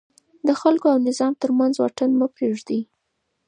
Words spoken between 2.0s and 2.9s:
مه پرېږدئ.